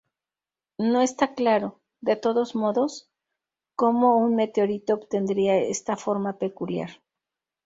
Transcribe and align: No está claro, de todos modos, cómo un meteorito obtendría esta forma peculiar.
No 0.79 1.01
está 1.03 1.35
claro, 1.35 1.79
de 1.99 2.15
todos 2.15 2.55
modos, 2.55 3.11
cómo 3.75 4.17
un 4.17 4.35
meteorito 4.35 4.95
obtendría 4.95 5.55
esta 5.57 5.95
forma 5.95 6.39
peculiar. 6.39 6.89